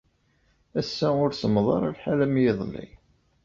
[0.79, 2.85] Ass-a ur semmeḍ ara lḥal am yiḍelli.